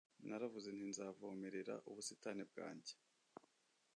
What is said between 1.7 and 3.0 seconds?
ubusitani bwanjye